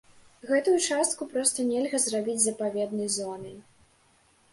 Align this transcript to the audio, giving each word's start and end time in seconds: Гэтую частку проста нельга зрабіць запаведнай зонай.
Гэтую 0.51 0.77
частку 0.93 1.27
проста 1.33 1.65
нельга 1.71 1.99
зрабіць 2.05 2.43
запаведнай 2.45 3.11
зонай. 3.17 3.55